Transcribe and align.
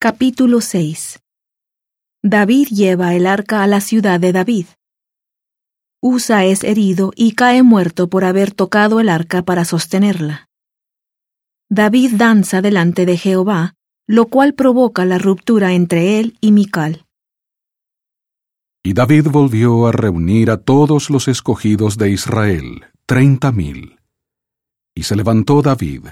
Capítulo 0.00 0.60
6 0.60 1.18
David 2.22 2.68
lleva 2.68 3.16
el 3.16 3.26
arca 3.26 3.64
a 3.64 3.66
la 3.66 3.80
ciudad 3.80 4.20
de 4.20 4.30
David. 4.30 4.66
Usa 6.00 6.44
es 6.44 6.62
herido 6.62 7.10
y 7.16 7.32
cae 7.32 7.64
muerto 7.64 8.08
por 8.08 8.24
haber 8.24 8.52
tocado 8.52 9.00
el 9.00 9.08
arca 9.08 9.42
para 9.42 9.64
sostenerla. 9.64 10.46
David 11.68 12.12
danza 12.14 12.62
delante 12.62 13.06
de 13.06 13.18
Jehová, 13.18 13.74
lo 14.06 14.26
cual 14.26 14.54
provoca 14.54 15.04
la 15.04 15.18
ruptura 15.18 15.72
entre 15.72 16.20
él 16.20 16.38
y 16.40 16.52
Mical. 16.52 17.04
Y 18.84 18.92
David 18.92 19.26
volvió 19.32 19.88
a 19.88 19.90
reunir 19.90 20.52
a 20.52 20.58
todos 20.58 21.10
los 21.10 21.26
escogidos 21.26 21.98
de 21.98 22.10
Israel, 22.10 22.84
treinta 23.04 23.50
mil. 23.50 23.98
Y 24.94 25.02
se 25.02 25.16
levantó 25.16 25.60
David, 25.60 26.06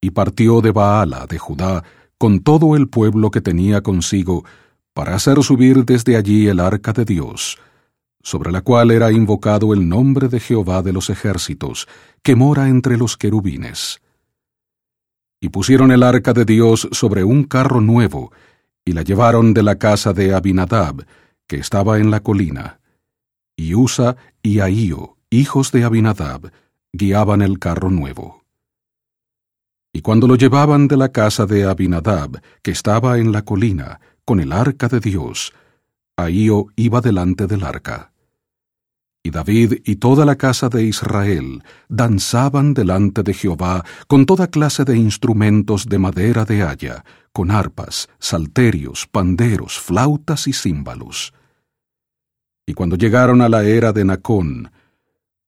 y 0.00 0.10
partió 0.10 0.60
de 0.60 0.72
Baala 0.72 1.26
de 1.26 1.38
Judá, 1.38 1.84
con 2.18 2.40
todo 2.40 2.76
el 2.76 2.88
pueblo 2.88 3.30
que 3.30 3.40
tenía 3.40 3.80
consigo, 3.80 4.44
para 4.92 5.14
hacer 5.14 5.42
subir 5.44 5.84
desde 5.84 6.16
allí 6.16 6.48
el 6.48 6.58
arca 6.58 6.92
de 6.92 7.04
Dios, 7.04 7.58
sobre 8.20 8.50
la 8.50 8.62
cual 8.62 8.90
era 8.90 9.12
invocado 9.12 9.72
el 9.72 9.88
nombre 9.88 10.28
de 10.28 10.40
Jehová 10.40 10.82
de 10.82 10.92
los 10.92 11.08
ejércitos, 11.08 11.86
que 12.22 12.34
mora 12.34 12.68
entre 12.68 12.96
los 12.96 13.16
querubines. 13.16 14.00
Y 15.40 15.50
pusieron 15.50 15.92
el 15.92 16.02
arca 16.02 16.32
de 16.32 16.44
Dios 16.44 16.88
sobre 16.90 17.22
un 17.22 17.44
carro 17.44 17.80
nuevo, 17.80 18.32
y 18.84 18.92
la 18.92 19.02
llevaron 19.02 19.54
de 19.54 19.62
la 19.62 19.76
casa 19.76 20.12
de 20.12 20.34
Abinadab, 20.34 21.06
que 21.46 21.56
estaba 21.56 21.98
en 21.98 22.10
la 22.10 22.20
colina. 22.20 22.80
Y 23.56 23.74
Usa 23.74 24.16
y 24.42 24.58
Ahío, 24.58 25.16
hijos 25.30 25.70
de 25.70 25.84
Abinadab, 25.84 26.50
guiaban 26.92 27.42
el 27.42 27.58
carro 27.58 27.90
nuevo. 27.90 28.37
Y 29.92 30.02
cuando 30.02 30.26
lo 30.26 30.36
llevaban 30.36 30.88
de 30.88 30.96
la 30.96 31.10
casa 31.10 31.46
de 31.46 31.64
Abinadab, 31.64 32.40
que 32.62 32.70
estaba 32.70 33.18
en 33.18 33.32
la 33.32 33.42
colina, 33.42 34.00
con 34.24 34.40
el 34.40 34.52
arca 34.52 34.88
de 34.88 35.00
Dios, 35.00 35.52
Ahío 36.16 36.66
iba 36.74 37.00
delante 37.00 37.46
del 37.46 37.62
arca. 37.62 38.12
Y 39.22 39.30
David 39.30 39.82
y 39.84 39.96
toda 39.96 40.24
la 40.24 40.36
casa 40.36 40.68
de 40.68 40.82
Israel 40.84 41.62
danzaban 41.88 42.74
delante 42.74 43.22
de 43.22 43.34
Jehová 43.34 43.84
con 44.06 44.26
toda 44.26 44.48
clase 44.48 44.84
de 44.84 44.96
instrumentos 44.96 45.86
de 45.86 45.98
madera 45.98 46.44
de 46.44 46.62
haya, 46.62 47.04
con 47.32 47.50
arpas, 47.50 48.08
salterios, 48.18 49.06
panderos, 49.06 49.78
flautas 49.78 50.48
y 50.48 50.52
címbalos. 50.52 51.32
Y 52.66 52.74
cuando 52.74 52.96
llegaron 52.96 53.40
a 53.40 53.48
la 53.48 53.64
era 53.64 53.92
de 53.92 54.04
Nacón, 54.04 54.70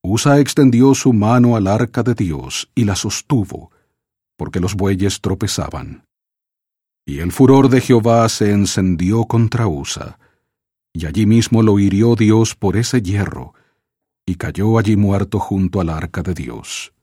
Usa 0.02 0.38
extendió 0.38 0.94
su 0.94 1.12
mano 1.12 1.56
al 1.56 1.66
arca 1.66 2.02
de 2.02 2.14
Dios 2.14 2.70
y 2.74 2.84
la 2.84 2.96
sostuvo, 2.96 3.70
porque 4.40 4.58
los 4.58 4.74
bueyes 4.74 5.20
tropezaban. 5.20 6.06
Y 7.04 7.18
el 7.18 7.30
furor 7.30 7.68
de 7.68 7.82
Jehová 7.82 8.26
se 8.30 8.52
encendió 8.52 9.26
contra 9.26 9.68
Usa, 9.68 10.18
y 10.94 11.04
allí 11.04 11.26
mismo 11.26 11.62
lo 11.62 11.78
hirió 11.78 12.14
Dios 12.16 12.56
por 12.56 12.78
ese 12.78 13.02
hierro, 13.02 13.52
y 14.24 14.36
cayó 14.36 14.78
allí 14.78 14.96
muerto 14.96 15.38
junto 15.38 15.78
al 15.78 15.90
arca 15.90 16.22
de 16.22 16.32
Dios. 16.32 16.94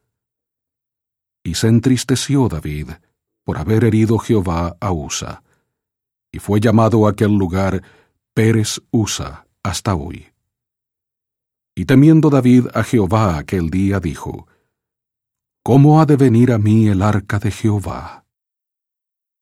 Y 1.44 1.54
se 1.54 1.68
entristeció 1.68 2.48
David 2.48 2.90
por 3.44 3.60
haber 3.60 3.84
herido 3.84 4.18
Jehová 4.18 4.76
a 4.80 4.92
Usa, 4.92 5.44
y 6.32 6.40
fue 6.40 6.60
llamado 6.60 7.08
aquel 7.08 7.38
lugar 7.38 7.84
Pérez 8.34 8.82
Usa 8.90 9.46
hasta 9.62 9.94
hoy. 9.94 10.26
Y 11.76 11.86
temiendo 11.86 12.32
David 12.32 12.66
a 12.74 12.82
Jehová 12.82 13.38
aquel 13.38 13.70
día 13.70 14.00
dijo, 14.00 14.48
¿Cómo 15.68 16.00
ha 16.00 16.06
de 16.06 16.16
venir 16.16 16.54
a 16.54 16.58
mí 16.58 16.88
el 16.88 17.02
arca 17.02 17.40
de 17.40 17.52
Jehová? 17.52 18.24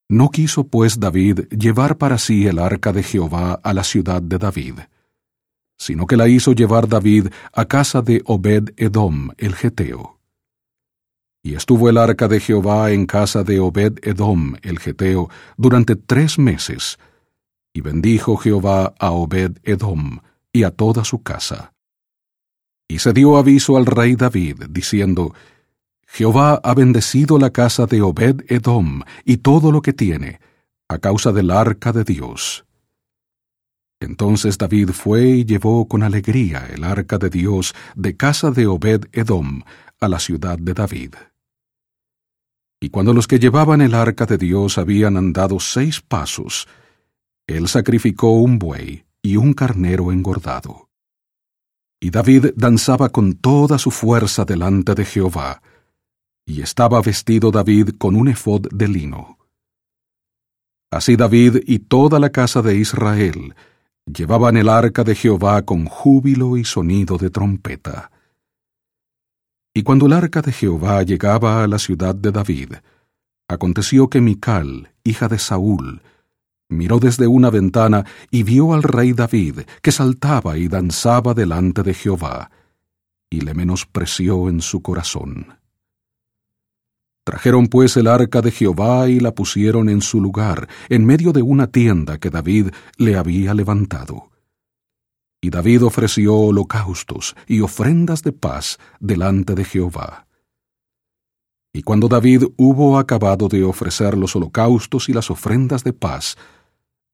No 0.10 0.32
quiso 0.32 0.64
pues 0.64 1.00
David 1.00 1.42
llevar 1.52 2.00
para 2.00 2.18
sí 2.18 2.48
el 2.48 2.58
arca 2.58 2.92
de 2.92 3.04
Jehová 3.04 3.60
a 3.62 3.74
la 3.76 3.84
ciudad 3.84 4.24
de 4.24 4.40
David, 4.40 4.80
sino 5.78 6.08
que 6.08 6.18
la 6.18 6.28
hizo 6.28 6.54
llevar 6.54 6.88
David 6.88 7.28
a 7.54 7.66
casa 7.66 8.02
de 8.02 8.24
Obed 8.26 8.74
Edom 8.76 9.34
el 9.38 9.54
Geteo. 9.54 10.20
Y 11.44 11.54
estuvo 11.54 11.90
el 11.90 11.98
arca 12.00 12.28
de 12.28 12.40
Jehová 12.40 12.90
en 12.90 13.06
casa 13.06 13.44
de 13.44 13.60
Obed 13.60 14.00
Edom 14.02 14.56
el 14.64 14.80
Geteo 14.80 15.30
durante 15.58 15.96
tres 15.96 16.40
meses, 16.40 16.98
y 17.72 17.82
bendijo 17.82 18.36
Jehová 18.36 18.96
a 18.98 19.12
Obed 19.12 19.60
Edom 19.62 20.22
y 20.52 20.64
a 20.64 20.72
toda 20.72 21.04
su 21.04 21.22
casa. 21.22 21.76
Y 22.88 22.98
se 22.98 23.14
dio 23.14 23.38
aviso 23.38 23.78
al 23.78 23.86
rey 23.86 24.16
David, 24.16 24.64
diciendo, 24.72 25.36
Jehová 26.16 26.62
ha 26.64 26.74
bendecido 26.74 27.38
la 27.38 27.50
casa 27.50 27.88
de 27.88 28.02
Obed 28.02 28.46
Edom 28.48 29.02
y 29.26 29.36
todo 29.36 29.74
lo 29.74 29.82
que 29.82 29.92
tiene, 29.92 30.40
a 30.88 30.98
causa 31.00 31.34
del 31.34 31.52
arca 31.52 31.92
de 31.92 32.06
Dios. 32.06 32.66
Entonces 34.00 34.58
David 34.58 34.92
fue 34.92 35.26
y 35.26 35.44
llevó 35.44 35.90
con 35.90 36.04
alegría 36.04 36.68
el 36.74 36.86
arca 36.86 37.18
de 37.18 37.30
Dios 37.30 37.76
de 37.96 38.16
casa 38.16 38.52
de 38.52 38.66
Obed 38.66 39.08
Edom 39.12 39.64
a 40.00 40.08
la 40.08 40.20
ciudad 40.20 40.58
de 40.58 40.74
David. 40.74 41.16
Y 42.80 42.92
cuando 42.92 43.14
los 43.14 43.28
que 43.28 43.38
llevaban 43.38 43.82
el 43.82 43.94
arca 43.94 44.26
de 44.26 44.38
Dios 44.38 44.78
habían 44.78 45.18
andado 45.18 45.60
seis 45.60 46.00
pasos, 46.00 46.66
él 47.46 47.68
sacrificó 47.68 48.32
un 48.40 48.58
buey 48.58 49.04
y 49.22 49.36
un 49.36 49.54
carnero 49.54 50.14
engordado. 50.14 50.88
Y 52.00 52.10
David 52.10 52.52
danzaba 52.56 53.10
con 53.10 53.34
toda 53.34 53.78
su 53.78 53.92
fuerza 53.92 54.46
delante 54.46 54.96
de 54.96 55.04
Jehová, 55.04 55.62
y 56.46 56.62
estaba 56.62 57.02
vestido 57.02 57.52
David 57.52 57.92
con 57.98 58.16
un 58.16 58.28
efod 58.28 58.68
de 58.72 58.88
lino. 58.88 59.38
Así 60.92 61.16
David 61.16 61.58
y 61.66 61.80
toda 61.80 62.20
la 62.20 62.30
casa 62.30 62.62
de 62.62 62.76
Israel 62.76 63.56
llevaban 64.06 64.56
el 64.56 64.70
arca 64.70 65.04
de 65.04 65.16
Jehová 65.16 65.64
con 65.64 65.86
júbilo 65.86 66.58
y 66.58 66.64
sonido 66.64 67.18
de 67.18 67.30
trompeta. 67.32 68.12
Y 69.74 69.84
cuando 69.84 70.06
el 70.06 70.14
arca 70.14 70.42
de 70.42 70.52
Jehová 70.52 71.04
llegaba 71.04 71.64
a 71.64 71.68
la 71.68 71.80
ciudad 71.80 72.16
de 72.16 72.32
David, 72.32 72.74
aconteció 73.48 74.10
que 74.10 74.22
Mical, 74.22 74.94
hija 75.04 75.28
de 75.28 75.40
Saúl, 75.40 76.02
miró 76.70 77.00
desde 77.00 77.28
una 77.28 77.50
ventana 77.50 78.06
y 78.32 78.44
vio 78.44 78.74
al 78.74 78.84
rey 78.84 79.14
David, 79.14 79.62
que 79.82 79.92
saltaba 79.92 80.58
y 80.58 80.68
danzaba 80.68 81.34
delante 81.34 81.84
de 81.84 81.94
Jehová, 81.94 82.52
y 83.30 83.42
le 83.42 83.54
menospreció 83.54 84.50
en 84.50 84.62
su 84.62 84.82
corazón. 84.82 85.65
Trajeron 87.26 87.68
pues 87.68 87.98
el 87.98 88.06
arca 88.06 88.42
de 88.42 88.52
Jehová 88.52 89.10
y 89.10 89.20
la 89.20 89.34
pusieron 89.34 89.90
en 89.90 90.02
su 90.02 90.22
lugar, 90.22 90.70
en 90.90 91.06
medio 91.06 91.34
de 91.34 91.42
una 91.42 91.66
tienda 91.66 92.20
que 92.20 92.30
David 92.30 92.68
le 92.98 93.18
había 93.18 93.56
levantado. 93.56 94.30
Y 95.42 95.50
David 95.50 95.84
ofreció 95.84 96.36
holocaustos 96.36 97.36
y 97.48 97.62
ofrendas 97.62 98.22
de 98.22 98.32
paz 98.32 98.78
delante 99.00 99.56
de 99.56 99.66
Jehová. 99.66 100.28
Y 101.74 101.82
cuando 101.82 102.08
David 102.08 102.44
hubo 102.58 103.00
acabado 103.00 103.48
de 103.48 103.64
ofrecer 103.64 104.16
los 104.16 104.36
holocaustos 104.36 105.10
y 105.10 105.14
las 105.14 105.32
ofrendas 105.32 105.84
de 105.84 105.94
paz, 105.94 106.38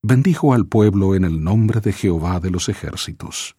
bendijo 0.04 0.54
al 0.54 0.68
pueblo 0.68 1.16
en 1.16 1.24
el 1.24 1.42
nombre 1.42 1.80
de 1.80 1.94
Jehová 1.94 2.42
de 2.42 2.52
los 2.52 2.68
ejércitos 2.68 3.56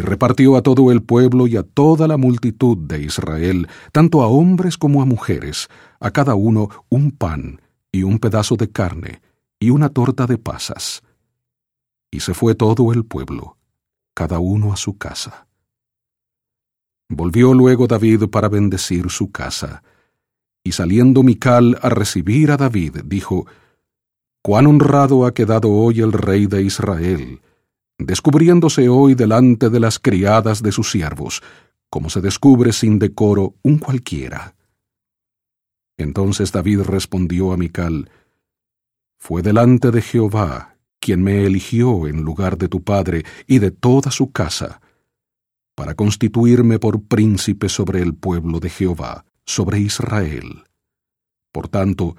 y 0.00 0.02
repartió 0.02 0.56
a 0.56 0.62
todo 0.62 0.90
el 0.90 1.02
pueblo 1.02 1.46
y 1.46 1.58
a 1.58 1.62
toda 1.62 2.08
la 2.08 2.16
multitud 2.16 2.78
de 2.78 3.02
Israel, 3.02 3.68
tanto 3.92 4.22
a 4.22 4.28
hombres 4.28 4.78
como 4.78 5.02
a 5.02 5.04
mujeres, 5.04 5.68
a 6.00 6.10
cada 6.10 6.34
uno 6.34 6.70
un 6.88 7.10
pan 7.10 7.60
y 7.92 8.02
un 8.04 8.18
pedazo 8.18 8.56
de 8.56 8.70
carne 8.70 9.20
y 9.58 9.68
una 9.68 9.90
torta 9.90 10.26
de 10.26 10.38
pasas. 10.38 11.02
Y 12.10 12.20
se 12.20 12.32
fue 12.32 12.54
todo 12.54 12.94
el 12.94 13.04
pueblo, 13.04 13.58
cada 14.14 14.38
uno 14.38 14.72
a 14.72 14.78
su 14.78 14.96
casa. 14.96 15.46
Volvió 17.10 17.52
luego 17.52 17.86
David 17.86 18.28
para 18.30 18.48
bendecir 18.48 19.10
su 19.10 19.30
casa, 19.30 19.82
y 20.64 20.72
saliendo 20.72 21.22
Mical 21.22 21.78
a 21.82 21.90
recibir 21.90 22.52
a 22.52 22.56
David, 22.56 23.00
dijo, 23.04 23.46
Cuán 24.40 24.66
honrado 24.66 25.26
ha 25.26 25.34
quedado 25.34 25.70
hoy 25.70 26.00
el 26.00 26.12
rey 26.12 26.46
de 26.46 26.62
Israel, 26.62 27.42
descubriéndose 28.06 28.88
hoy 28.88 29.14
delante 29.14 29.68
de 29.68 29.78
las 29.78 29.98
criadas 29.98 30.62
de 30.62 30.72
sus 30.72 30.90
siervos, 30.90 31.42
como 31.90 32.08
se 32.08 32.20
descubre 32.20 32.72
sin 32.72 32.98
decoro 32.98 33.56
un 33.62 33.78
cualquiera. 33.78 34.54
Entonces 35.98 36.50
David 36.50 36.80
respondió 36.82 37.52
a 37.52 37.56
Mical, 37.56 38.10
Fue 39.18 39.42
delante 39.42 39.90
de 39.90 40.00
Jehová 40.00 40.76
quien 40.98 41.22
me 41.22 41.44
eligió 41.44 42.06
en 42.06 42.22
lugar 42.22 42.58
de 42.58 42.68
tu 42.68 42.82
padre 42.82 43.24
y 43.46 43.58
de 43.58 43.70
toda 43.70 44.10
su 44.10 44.32
casa, 44.32 44.80
para 45.74 45.94
constituirme 45.94 46.78
por 46.78 47.02
príncipe 47.04 47.70
sobre 47.70 48.02
el 48.02 48.14
pueblo 48.14 48.60
de 48.60 48.68
Jehová, 48.68 49.24
sobre 49.46 49.80
Israel. 49.80 50.64
Por 51.52 51.68
tanto, 51.68 52.16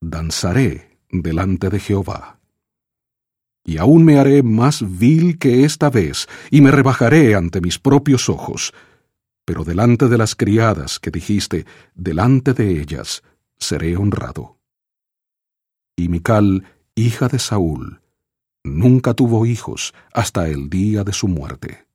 danzaré 0.00 0.98
delante 1.10 1.70
de 1.70 1.80
Jehová 1.80 2.39
y 3.64 3.78
aún 3.78 4.04
me 4.04 4.18
haré 4.18 4.42
más 4.42 4.98
vil 4.98 5.38
que 5.38 5.64
esta 5.64 5.90
vez, 5.90 6.26
y 6.50 6.60
me 6.60 6.70
rebajaré 6.70 7.34
ante 7.34 7.60
mis 7.60 7.78
propios 7.78 8.28
ojos. 8.28 8.72
Pero 9.44 9.64
delante 9.64 10.08
de 10.08 10.18
las 10.18 10.34
criadas 10.34 10.98
que 10.98 11.10
dijiste, 11.10 11.66
delante 11.94 12.54
de 12.54 12.80
ellas, 12.80 13.22
seré 13.58 13.96
honrado. 13.96 14.58
Y 15.96 16.08
Mical, 16.08 16.64
hija 16.94 17.28
de 17.28 17.38
Saúl, 17.38 18.00
nunca 18.64 19.14
tuvo 19.14 19.46
hijos 19.46 19.94
hasta 20.12 20.48
el 20.48 20.70
día 20.70 21.04
de 21.04 21.12
su 21.12 21.28
muerte. 21.28 21.89